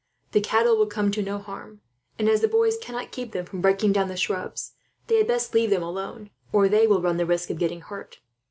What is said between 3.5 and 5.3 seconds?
breaking down the shrubs, they had